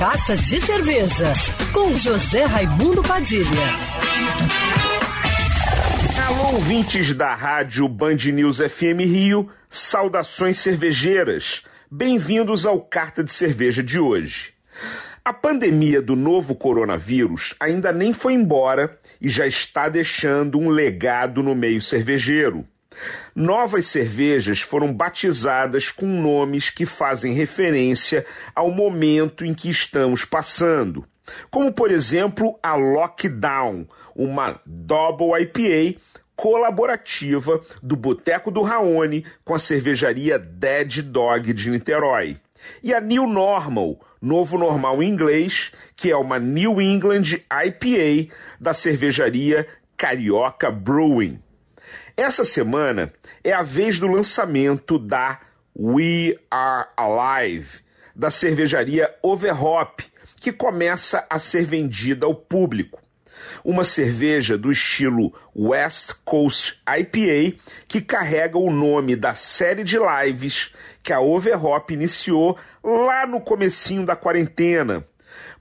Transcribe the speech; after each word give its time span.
Carta 0.00 0.34
de 0.34 0.58
Cerveja, 0.62 1.30
com 1.74 1.94
José 1.94 2.46
Raimundo 2.46 3.02
Padilha. 3.02 3.44
Alô, 6.26 6.54
ouvintes 6.54 7.12
da 7.12 7.34
rádio 7.34 7.86
Band 7.86 8.16
News 8.32 8.60
FM 8.60 9.00
Rio, 9.00 9.50
saudações 9.68 10.56
cervejeiras. 10.56 11.64
Bem-vindos 11.90 12.64
ao 12.64 12.80
Carta 12.80 13.22
de 13.22 13.30
Cerveja 13.30 13.82
de 13.82 13.98
hoje. 13.98 14.54
A 15.22 15.34
pandemia 15.34 16.00
do 16.00 16.16
novo 16.16 16.54
coronavírus 16.54 17.54
ainda 17.60 17.92
nem 17.92 18.14
foi 18.14 18.32
embora 18.32 18.98
e 19.20 19.28
já 19.28 19.46
está 19.46 19.90
deixando 19.90 20.58
um 20.58 20.70
legado 20.70 21.42
no 21.42 21.54
meio 21.54 21.82
cervejeiro. 21.82 22.66
Novas 23.34 23.86
cervejas 23.86 24.60
foram 24.60 24.92
batizadas 24.92 25.90
com 25.90 26.06
nomes 26.06 26.70
que 26.70 26.84
fazem 26.84 27.32
referência 27.32 28.26
ao 28.54 28.70
momento 28.70 29.44
em 29.44 29.54
que 29.54 29.70
estamos 29.70 30.24
passando, 30.24 31.06
como 31.50 31.72
por 31.72 31.90
exemplo 31.90 32.58
a 32.62 32.74
Lockdown, 32.74 33.86
uma 34.14 34.60
Double 34.66 35.40
IPA 35.40 36.00
colaborativa 36.34 37.60
do 37.82 37.94
Boteco 37.94 38.50
do 38.50 38.62
Raoni 38.62 39.24
com 39.44 39.54
a 39.54 39.58
cervejaria 39.58 40.38
Dead 40.38 41.02
Dog 41.02 41.52
de 41.52 41.70
Niterói. 41.70 42.38
E 42.82 42.92
a 42.92 43.00
New 43.00 43.26
Normal, 43.26 44.00
novo 44.20 44.58
normal 44.58 45.02
em 45.02 45.08
inglês, 45.08 45.72
que 45.94 46.10
é 46.10 46.16
uma 46.16 46.38
New 46.38 46.80
England 46.80 47.40
IPA 47.50 48.34
da 48.58 48.74
cervejaria 48.74 49.66
Carioca 49.96 50.70
Brewing. 50.70 51.40
Essa 52.16 52.44
semana 52.44 53.12
é 53.42 53.52
a 53.52 53.62
vez 53.62 53.98
do 53.98 54.06
lançamento 54.06 54.98
da 54.98 55.40
We 55.78 56.38
Are 56.50 56.88
Alive, 56.96 57.80
da 58.14 58.30
cervejaria 58.30 59.14
Overhop, 59.22 60.04
que 60.40 60.52
começa 60.52 61.26
a 61.30 61.38
ser 61.38 61.64
vendida 61.64 62.26
ao 62.26 62.34
público. 62.34 63.00
Uma 63.64 63.84
cerveja 63.84 64.58
do 64.58 64.70
estilo 64.70 65.32
West 65.56 66.12
Coast 66.24 66.80
IPA 66.86 67.56
que 67.88 68.00
carrega 68.00 68.58
o 68.58 68.70
nome 68.70 69.16
da 69.16 69.34
série 69.34 69.82
de 69.82 69.98
lives 69.98 70.74
que 71.02 71.12
a 71.12 71.20
Overhop 71.20 71.92
iniciou 71.92 72.58
lá 72.84 73.26
no 73.26 73.40
comecinho 73.40 74.04
da 74.04 74.14
quarentena. 74.14 75.04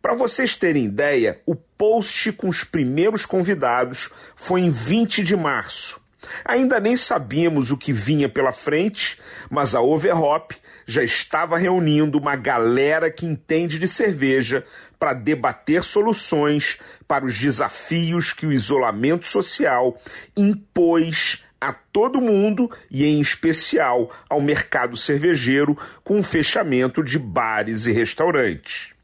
Para 0.00 0.14
vocês 0.14 0.56
terem 0.56 0.84
ideia, 0.84 1.40
o 1.46 1.54
post 1.54 2.32
com 2.32 2.48
os 2.48 2.64
primeiros 2.64 3.26
convidados 3.26 4.10
foi 4.34 4.62
em 4.62 4.70
20 4.70 5.22
de 5.22 5.36
março. 5.36 6.00
Ainda 6.44 6.80
nem 6.80 6.96
sabíamos 6.96 7.70
o 7.70 7.76
que 7.76 7.92
vinha 7.92 8.28
pela 8.28 8.52
frente, 8.52 9.18
mas 9.50 9.74
a 9.74 9.80
Overhop 9.80 10.54
já 10.86 11.02
estava 11.02 11.58
reunindo 11.58 12.18
uma 12.18 12.34
galera 12.34 13.10
que 13.10 13.26
entende 13.26 13.78
de 13.78 13.86
cerveja 13.86 14.64
para 14.98 15.12
debater 15.12 15.82
soluções 15.82 16.78
para 17.06 17.24
os 17.24 17.38
desafios 17.38 18.32
que 18.32 18.46
o 18.46 18.52
isolamento 18.52 19.26
social 19.26 19.96
impôs 20.36 21.44
a 21.60 21.72
todo 21.72 22.20
mundo 22.20 22.70
e, 22.90 23.04
em 23.04 23.20
especial, 23.20 24.10
ao 24.28 24.40
mercado 24.40 24.96
cervejeiro 24.96 25.76
com 26.04 26.20
o 26.20 26.22
fechamento 26.22 27.02
de 27.02 27.18
bares 27.18 27.86
e 27.86 27.92
restaurantes. 27.92 28.97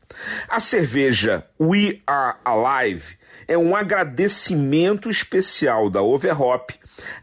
A 0.48 0.60
cerveja 0.60 1.46
We 1.60 2.00
Are 2.06 2.38
Alive 2.44 3.16
é 3.46 3.58
um 3.58 3.74
agradecimento 3.74 5.10
especial 5.10 5.90
da 5.90 6.02
Overhop 6.02 6.74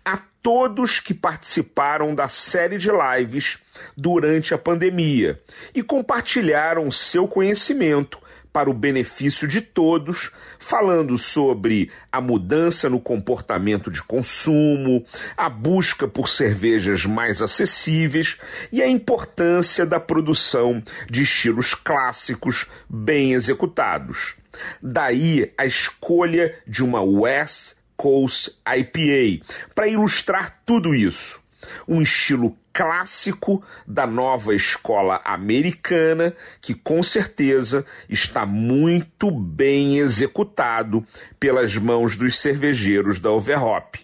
a 0.04 0.20
todos 0.42 1.00
que 1.00 1.14
participaram 1.14 2.16
da 2.16 2.28
série 2.28 2.78
de 2.78 2.90
lives 2.92 3.60
durante 3.96 4.54
a 4.54 4.58
pandemia 4.58 5.40
e 5.74 5.84
compartilharam 5.84 6.92
seu 6.92 7.28
conhecimento 7.28 8.20
para 8.52 8.70
o 8.70 8.74
benefício 8.74 9.48
de 9.48 9.62
todos, 9.62 10.32
falando 10.60 11.18
sobre 11.18 11.90
a 12.12 12.20
mudança 12.20 12.90
no 12.90 13.00
comportamento 13.00 13.90
de 13.90 14.04
consumo, 14.04 15.04
a 15.38 15.50
busca 15.50 16.08
por 16.08 16.30
cervejas 16.30 17.06
mais 17.06 17.42
acessíveis 17.42 18.38
e 18.72 18.82
a 18.82 18.88
importância 18.88 19.86
da 19.86 20.00
produção 20.00 20.84
de 21.10 21.24
estilos 21.24 21.74
clássicos 21.74 22.68
bem 22.90 23.34
executados. 23.34 24.36
Daí 24.82 25.52
a 25.58 25.66
escolha 25.66 26.56
de 26.68 26.84
uma 26.84 27.02
West 27.02 27.76
Coast 27.96 28.52
IPA 28.68 29.46
para 29.74 29.88
ilustrar 29.88 30.62
tudo 30.66 30.94
isso. 30.94 31.40
Um 31.88 32.02
estilo 32.02 32.58
clássico 32.74 33.64
da 33.86 34.08
nova 34.08 34.56
escola 34.56 35.22
americana 35.24 36.34
que 36.62 36.74
com 36.74 37.04
certeza 37.04 37.86
está 38.10 38.46
muito 38.46 39.30
bem 39.30 39.98
executado 39.98 41.04
pelas 41.40 41.76
mãos 41.76 42.16
dos 42.16 42.38
cervejeiros 42.38 43.20
da 43.20 43.32
Overhop. 43.32 44.00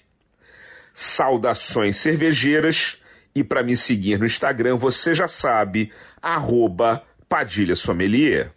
Saudações 0.94 1.98
cervejeiras 1.98 2.98
e 3.34 3.44
para 3.44 3.64
me 3.64 3.78
seguir 3.78 4.18
no 4.18 4.26
Instagram 4.26 4.78
você 4.78 5.14
já 5.14 5.28
sabe, 5.28 5.92
arroba 6.22 7.04
Padilha 7.30 7.76
Sommelier. 7.76 8.57